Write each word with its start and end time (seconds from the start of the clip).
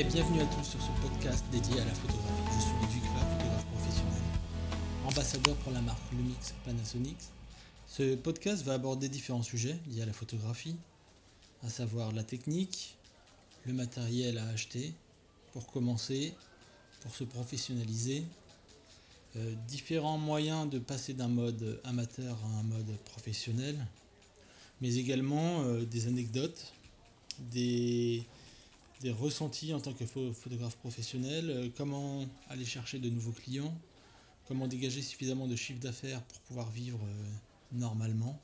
Et 0.00 0.04
bienvenue 0.04 0.40
à 0.40 0.46
tous 0.46 0.64
sur 0.64 0.80
ce 0.80 1.02
podcast 1.02 1.44
dédié 1.52 1.78
à 1.78 1.84
la 1.84 1.92
photographie. 1.92 2.54
Je 2.56 2.90
suis 2.90 3.00
Fa, 3.00 3.18
photographe 3.18 3.66
professionnel, 3.66 4.22
ambassadeur 5.04 5.56
pour 5.56 5.72
la 5.72 5.82
marque 5.82 6.10
Lumix 6.12 6.54
Panasonic. 6.64 7.18
Ce 7.86 8.14
podcast 8.14 8.64
va 8.64 8.72
aborder 8.72 9.10
différents 9.10 9.42
sujets 9.42 9.76
liés 9.90 10.00
à 10.00 10.06
la 10.06 10.14
photographie, 10.14 10.74
à 11.66 11.68
savoir 11.68 12.12
la 12.12 12.22
technique, 12.22 12.96
le 13.66 13.74
matériel 13.74 14.38
à 14.38 14.48
acheter 14.48 14.94
pour 15.52 15.66
commencer, 15.66 16.32
pour 17.02 17.14
se 17.14 17.24
professionnaliser, 17.24 18.24
euh, 19.36 19.54
différents 19.68 20.16
moyens 20.16 20.70
de 20.70 20.78
passer 20.78 21.12
d'un 21.12 21.28
mode 21.28 21.78
amateur 21.84 22.38
à 22.42 22.60
un 22.60 22.62
mode 22.62 22.96
professionnel, 23.04 23.76
mais 24.80 24.94
également 24.94 25.60
euh, 25.60 25.84
des 25.84 26.06
anecdotes, 26.06 26.72
des, 27.50 28.24
des 29.00 29.10
ressentis 29.10 29.72
en 29.72 29.80
tant 29.80 29.92
que 29.92 30.04
photographe 30.04 30.76
professionnel, 30.76 31.50
euh, 31.50 31.68
comment 31.76 32.26
aller 32.48 32.64
chercher 32.64 32.98
de 32.98 33.08
nouveaux 33.08 33.32
clients, 33.32 33.76
comment 34.46 34.66
dégager 34.68 35.02
suffisamment 35.02 35.46
de 35.46 35.56
chiffre 35.56 35.80
d'affaires 35.80 36.22
pour 36.22 36.40
pouvoir 36.40 36.70
vivre 36.70 37.00
normalement, 37.72 38.40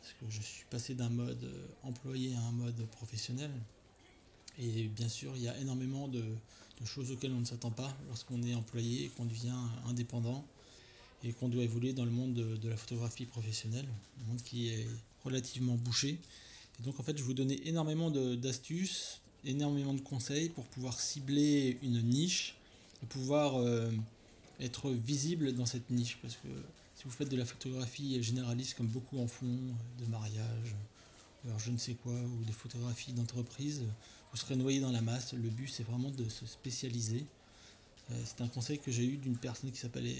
parce 0.00 0.14
que 0.14 0.26
je 0.28 0.40
suis 0.40 0.64
passé 0.70 0.94
d'un 0.94 1.08
mode 1.08 1.50
employé 1.82 2.34
à 2.34 2.40
un 2.40 2.52
mode 2.52 2.86
professionnel. 2.90 3.50
Et 4.58 4.84
bien 4.88 5.08
sûr, 5.08 5.32
il 5.36 5.42
y 5.42 5.48
a 5.48 5.58
énormément 5.58 6.08
de, 6.08 6.22
choses 6.84 7.10
auxquelles 7.10 7.32
on 7.32 7.40
ne 7.40 7.44
s'attend 7.46 7.70
pas 7.70 7.96
lorsqu'on 8.08 8.42
est 8.42 8.54
employé 8.54 9.06
et 9.06 9.08
qu'on 9.08 9.24
devient 9.24 9.56
indépendant 9.86 10.44
et 11.22 11.32
qu'on 11.32 11.48
doit 11.48 11.62
évoluer 11.62 11.94
dans 11.94 12.04
le 12.04 12.10
monde 12.10 12.34
de, 12.34 12.68
la 12.68 12.76
photographie 12.76 13.24
professionnelle, 13.24 13.86
un 14.20 14.28
monde 14.28 14.42
qui 14.42 14.68
est 14.68 14.86
relativement 15.24 15.76
bouché. 15.76 16.20
Et 16.78 16.82
donc 16.82 17.00
en 17.00 17.02
fait, 17.02 17.16
je 17.16 17.22
vous 17.22 17.32
donner 17.32 17.66
énormément 17.66 18.10
d'astuces, 18.10 19.22
énormément 19.46 19.94
de 19.94 20.00
conseils 20.00 20.48
pour 20.48 20.64
pouvoir 20.66 20.98
cibler 20.98 21.78
une 21.82 22.02
niche 22.02 22.56
et 23.02 23.06
pouvoir 23.06 23.56
euh, 23.56 23.90
être 24.60 24.90
visible 24.90 25.52
dans 25.54 25.66
cette 25.66 25.90
niche. 25.90 26.18
Parce 26.22 26.34
que 26.34 26.48
si 26.96 27.04
vous 27.04 27.10
faites 27.10 27.28
de 27.28 27.36
la 27.36 27.44
photographie 27.44 28.22
généraliste 28.22 28.74
comme 28.76 28.86
beaucoup 28.86 29.18
en 29.18 29.26
font, 29.26 29.58
de 29.98 30.06
mariage, 30.06 30.74
alors 31.44 31.58
je 31.58 31.70
ne 31.70 31.76
sais 31.76 31.94
quoi, 31.94 32.12
ou 32.12 32.44
des 32.44 32.52
photographies 32.52 33.12
d'entreprise, 33.12 33.82
vous 34.32 34.36
serez 34.36 34.56
noyé 34.56 34.80
dans 34.80 34.92
la 34.92 35.02
masse. 35.02 35.34
Le 35.34 35.50
but, 35.50 35.68
c'est 35.68 35.84
vraiment 35.84 36.10
de 36.10 36.28
se 36.28 36.46
spécialiser. 36.46 37.24
Euh, 38.10 38.22
c'est 38.24 38.42
un 38.42 38.48
conseil 38.48 38.78
que 38.78 38.90
j'ai 38.90 39.04
eu 39.04 39.16
d'une 39.16 39.36
personne 39.36 39.70
qui 39.70 39.78
s'appelait 39.78 40.16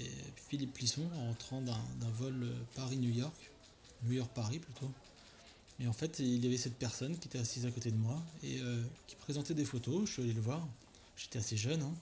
Philippe 0.49 0.73
Plisson 0.73 1.07
en 1.15 1.27
rentrant 1.27 1.61
d'un 1.61 2.09
vol 2.17 2.47
Paris-New 2.75 3.11
York, 3.11 3.51
New 4.03 4.13
York-Paris 4.13 4.59
plutôt. 4.59 4.91
Et 5.79 5.87
en 5.87 5.93
fait, 5.93 6.19
il 6.19 6.43
y 6.43 6.47
avait 6.47 6.57
cette 6.57 6.75
personne 6.75 7.17
qui 7.17 7.27
était 7.27 7.39
assise 7.39 7.65
à 7.65 7.71
côté 7.71 7.91
de 7.91 7.97
moi 7.97 8.23
et 8.43 8.59
euh, 8.61 8.81
qui 9.07 9.15
présentait 9.15 9.53
des 9.53 9.65
photos. 9.65 10.07
Je 10.07 10.13
suis 10.13 10.21
allé 10.23 10.33
le 10.33 10.41
voir. 10.41 10.65
J'étais 11.17 11.39
assez 11.39 11.57
jeune. 11.57 11.81
Hein. 11.81 11.93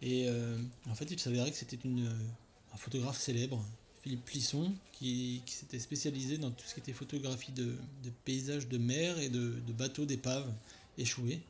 Et 0.00 0.28
euh, 0.28 0.58
en 0.88 0.94
fait, 0.94 1.10
il 1.10 1.18
s'avérait 1.18 1.50
que 1.50 1.56
c'était 1.56 1.78
un 1.86 2.76
photographe 2.76 3.20
célèbre, 3.20 3.64
Philippe 4.02 4.24
Plisson, 4.24 4.72
qui, 4.92 5.42
s'était 5.46 5.78
spécialisé 5.78 6.38
dans 6.38 6.50
tout 6.50 6.64
ce 6.66 6.74
qui 6.74 6.80
était 6.80 6.92
photographie 6.92 7.52
de, 7.52 7.76
paysages 8.24 8.66
de 8.68 8.78
mer 8.78 9.18
et 9.18 9.28
de, 9.28 9.52
bateaux 9.78 10.06
d'épave 10.06 10.52
échoué. 10.98 11.40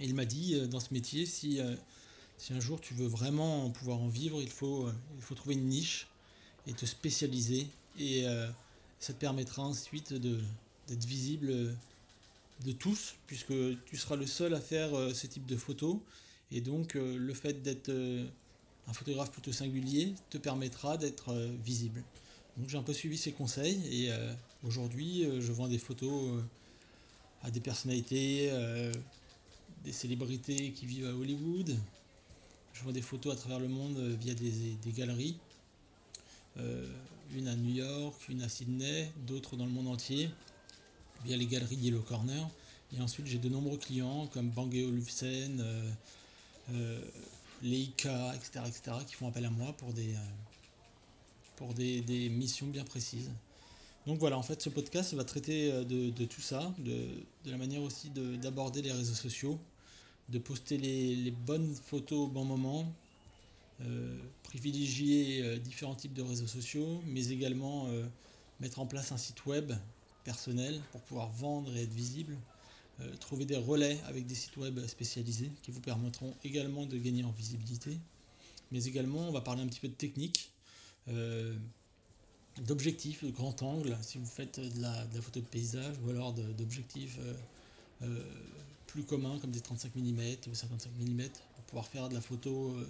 Et 0.00 0.06
il 0.06 0.14
m'a 0.14 0.24
dit, 0.24 0.54
euh, 0.54 0.66
dans 0.66 0.80
ce 0.80 0.92
métier, 0.92 1.24
si, 1.24 1.60
euh, 1.60 1.76
si 2.38 2.52
un 2.52 2.60
jour 2.60 2.80
tu 2.80 2.94
veux 2.94 3.06
vraiment 3.06 3.70
pouvoir 3.70 4.00
en 4.00 4.08
vivre, 4.08 4.42
il 4.42 4.48
faut, 4.48 4.86
euh, 4.86 4.94
il 5.16 5.22
faut 5.22 5.34
trouver 5.34 5.54
une 5.54 5.68
niche 5.68 6.08
et 6.66 6.72
te 6.72 6.86
spécialiser. 6.86 7.68
Et 7.98 8.24
ça 9.02 9.12
te 9.12 9.18
permettra 9.18 9.62
ensuite 9.62 10.14
d'être 10.14 11.04
visible 11.04 11.74
de 12.64 12.72
tous, 12.72 13.14
puisque 13.26 13.52
tu 13.84 13.96
seras 13.96 14.16
le 14.16 14.26
seul 14.26 14.54
à 14.54 14.60
faire 14.60 14.90
ce 15.14 15.26
type 15.26 15.46
de 15.46 15.56
photos. 15.56 15.96
Et 16.50 16.60
donc 16.60 16.94
le 16.94 17.34
fait 17.34 17.62
d'être 17.62 17.90
un 17.90 18.92
photographe 18.92 19.32
plutôt 19.32 19.52
singulier 19.52 20.14
te 20.30 20.38
permettra 20.38 20.96
d'être 20.96 21.34
visible. 21.64 22.04
Donc 22.56 22.68
j'ai 22.68 22.78
un 22.78 22.82
peu 22.82 22.92
suivi 22.92 23.18
ses 23.18 23.32
conseils 23.32 23.80
et 23.90 24.12
aujourd'hui 24.62 25.26
je 25.40 25.52
vends 25.52 25.68
des 25.68 25.78
photos 25.78 26.40
à 27.42 27.50
des 27.50 27.60
personnalités, 27.60 28.48
euh, 28.50 28.92
des 29.84 29.92
célébrités 29.92 30.72
qui 30.72 30.86
vivent 30.86 31.06
à 31.06 31.14
Hollywood. 31.14 31.76
Je 32.72 32.82
vois 32.82 32.92
des 32.92 33.02
photos 33.02 33.34
à 33.34 33.36
travers 33.36 33.58
le 33.58 33.68
monde 33.68 33.98
euh, 33.98 34.14
via 34.18 34.34
des, 34.34 34.76
galeries. 34.92 35.36
Euh, 37.32 37.38
une 37.38 37.48
à 37.48 37.56
New 37.56 37.74
York, 37.74 38.28
une 38.28 38.42
à 38.42 38.48
Sydney, 38.48 39.12
d'autres 39.26 39.56
dans 39.56 39.66
le 39.66 39.72
monde 39.72 39.88
entier, 39.88 40.30
via 41.24 41.36
les 41.36 41.46
galeries 41.46 41.76
Yellow 41.76 42.02
Corner. 42.02 42.48
Et 42.96 43.00
ensuite, 43.00 43.26
j'ai 43.26 43.38
de 43.38 43.48
nombreux 43.48 43.78
clients 43.78 44.26
comme 44.28 44.50
Bang 44.50 44.74
Olufsen, 44.74 45.64
Leica, 47.62 48.34
etc., 48.34 48.64
etc., 48.66 48.96
qui 49.06 49.14
font 49.14 49.28
appel 49.28 49.44
à 49.46 49.50
moi 49.50 49.72
pour 49.78 49.92
des, 49.92 50.14
pour 51.56 51.72
des 51.74 52.28
missions 52.28 52.66
bien 52.66 52.84
précises. 52.84 53.30
Donc 54.06 54.18
voilà, 54.18 54.36
en 54.36 54.42
fait, 54.42 54.60
ce 54.60 54.68
podcast 54.68 55.14
va 55.14 55.24
traiter 55.24 55.72
euh, 55.72 55.84
de, 55.84 56.24
tout 56.24 56.40
ça, 56.40 56.74
de, 56.78 57.06
la 57.46 57.56
manière 57.56 57.82
aussi 57.82 58.10
d'aborder 58.10 58.82
les 58.82 58.92
réseaux 58.92 59.14
sociaux, 59.14 59.58
de 60.28 60.38
poster 60.38 60.76
les, 60.76 61.30
bonnes 61.30 61.74
photos 61.74 62.18
au 62.18 62.26
bon 62.26 62.44
moment, 62.44 62.80
euh, 62.80 62.84
privilégier 64.42 65.42
euh, 65.42 65.58
différents 65.58 65.94
types 65.94 66.14
de 66.14 66.22
réseaux 66.22 66.46
sociaux, 66.46 67.02
mais 67.06 67.28
également 67.28 67.88
mettre 68.60 68.78
en 68.78 68.86
place 68.86 69.12
un 69.12 69.16
site 69.16 69.44
web 69.46 69.72
personnel 70.24 70.80
pour 70.92 71.00
pouvoir 71.02 71.28
vendre 71.28 71.76
et 71.76 71.82
être 71.82 71.92
visible, 71.92 72.36
trouver 73.18 73.44
des 73.44 73.56
relais 73.56 73.98
avec 74.06 74.26
des 74.26 74.36
sites 74.36 74.56
web 74.56 74.78
spécialisés 74.86 75.50
qui 75.62 75.72
vous 75.72 75.80
permettront 75.80 76.32
également 76.44 76.86
de 76.86 76.96
gagner 76.96 77.24
en 77.24 77.32
visibilité, 77.32 77.98
mais 78.70 78.84
également 78.84 79.28
on 79.28 79.32
va 79.32 79.40
parler 79.40 79.62
un 79.62 79.66
petit 79.66 79.80
peu 79.80 79.88
de 79.88 79.94
technique 79.94 80.52
d'objectifs 82.60 83.24
de 83.24 83.30
grand 83.30 83.62
angle, 83.62 83.96
si 84.02 84.18
vous 84.18 84.26
faites 84.26 84.60
de 84.60 84.82
la, 84.82 85.06
photo 85.20 85.40
de 85.40 85.46
paysage, 85.46 85.94
ou 86.04 86.10
alors 86.10 86.32
d'objectifs 86.32 87.18
euh, 87.20 87.34
euh, 88.02 88.24
plus 88.86 89.04
communs 89.04 89.38
comme 89.38 89.50
des 89.50 89.60
35 89.60 89.94
mm 89.96 90.20
ou 90.50 90.54
55 90.54 90.90
mm, 90.98 91.28
pour 91.54 91.64
pouvoir 91.64 91.86
faire 91.86 92.08
de 92.08 92.14
la 92.14 92.20
photo, 92.20 92.74
euh, 92.76 92.88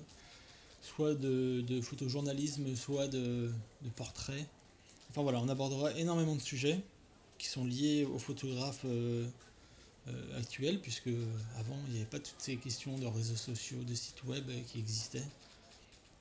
soit 0.83 1.15
de, 1.15 1.81
photojournalisme, 1.81 2.77
soit 2.77 3.09
de, 3.09 3.51
de 3.83 3.89
portrait. 3.97 4.47
Enfin 5.11 5.23
voilà, 5.23 5.41
on 5.41 5.49
abordera 5.49 5.93
énormément 5.93 6.35
de 6.35 6.41
sujets 6.41 6.81
qui 7.39 7.47
sont 7.47 7.65
liés 7.65 8.05
aux 8.05 8.19
photographes 8.19 8.87
actuels, 10.37 10.81
puisque 10.81 11.11
avant 11.59 11.77
il 11.87 11.93
n'y 11.95 11.97
avait 12.01 12.11
pas 12.11 12.19
toutes 12.19 12.39
ces 12.39 12.57
questions 12.57 12.97
de 12.99 13.07
réseaux 13.07 13.37
sociaux, 13.37 13.79
de 13.85 13.95
sites 13.95 14.25
web 14.25 14.45
qui 14.67 14.79
existaient. 14.79 15.25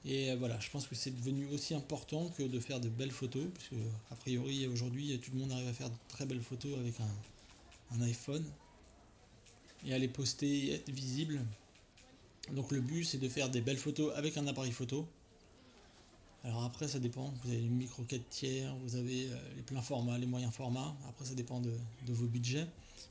Et 0.05 0.31
euh, 0.31 0.35
voilà, 0.35 0.59
je 0.59 0.69
pense 0.69 0.87
que 0.87 0.95
c'est 0.95 1.15
devenu 1.15 1.47
aussi 1.53 1.73
important 1.73 2.29
que 2.37 2.43
de 2.43 2.59
faire 2.59 2.79
de 2.79 2.89
belles 2.89 3.11
photos, 3.11 3.45
puisque 3.53 3.81
a 4.11 4.15
priori 4.15 4.67
aujourd'hui 4.67 5.17
tout 5.19 5.31
le 5.31 5.39
monde 5.39 5.51
arrive 5.51 5.67
à 5.67 5.73
faire 5.73 5.89
de 5.89 5.95
très 6.07 6.25
belles 6.25 6.41
photos 6.41 6.77
avec 6.77 6.95
un, 6.99 8.01
iPhone 8.01 8.45
et 9.85 9.93
à 9.93 9.97
les 9.97 10.07
poster 10.07 10.47
et 10.47 10.75
être 10.75 10.89
visible. 10.89 11.41
Donc 12.49 12.71
le 12.71 12.81
but 12.81 13.05
c'est 13.05 13.19
de 13.19 13.29
faire 13.29 13.49
des 13.49 13.61
belles 13.61 13.77
photos 13.77 14.11
avec 14.15 14.35
un 14.37 14.47
appareil 14.47 14.71
photo. 14.71 15.05
Alors 16.43 16.63
après 16.63 16.87
ça 16.87 16.97
dépend, 16.99 17.31
vous 17.43 17.51
avez 17.51 17.61
une 17.61 17.75
micro 17.75 18.01
4 18.03 18.27
tiers, 18.29 18.73
vous 18.83 18.95
avez 18.95 19.27
euh, 19.27 19.35
les 19.55 19.61
pleins 19.61 19.81
formats, 19.81 20.17
les 20.17 20.25
moyens 20.25 20.51
formats, 20.51 20.95
après 21.07 21.25
ça 21.25 21.35
dépend 21.35 21.59
de, 21.59 21.69
de 22.07 22.13
vos 22.13 22.25
budgets. 22.25 22.65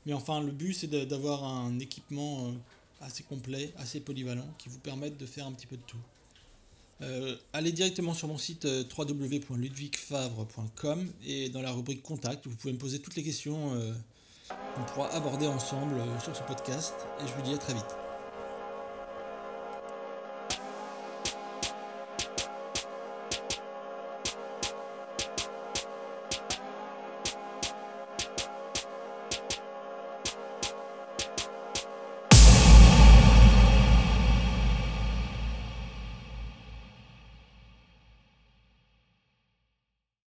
Mais 0.05 0.11
enfin 0.13 0.41
le 0.41 0.51
but 0.51 0.73
c'est 0.73 0.89
d'avoir 1.07 1.45
un 1.45 1.79
équipement 1.79 2.47
euh, 2.47 2.51
assez 2.99 3.23
complet, 3.23 3.71
assez 3.77 4.01
polyvalent, 4.01 4.49
qui 4.57 4.67
vous 4.69 4.79
permette 4.79 5.17
de 5.17 5.25
faire 5.25 5.47
un 5.47 5.53
petit 5.53 5.67
peu 5.67 5.77
de 5.77 5.83
tout. 5.83 5.95
Euh, 7.01 7.37
allez 7.53 7.71
directement 7.71 8.13
sur 8.13 8.27
mon 8.27 8.37
site 8.37 8.65
www.ludwigfavre.com 8.65 11.09
et 11.25 11.47
dans 11.49 11.61
la 11.61 11.71
rubrique 11.71 12.03
contact, 12.03 12.45
vous 12.45 12.55
pouvez 12.55 12.73
me 12.73 12.77
poser 12.77 12.99
toutes 12.99 13.15
les 13.15 13.23
questions 13.23 13.71
qu'on 14.75 14.83
pourra 14.83 15.07
aborder 15.15 15.47
ensemble 15.47 15.95
sur 16.23 16.35
ce 16.35 16.43
podcast. 16.43 16.93
Et 17.23 17.27
je 17.27 17.33
vous 17.33 17.41
dis 17.41 17.55
à 17.55 17.57
très 17.57 17.73
vite. 17.73 18.10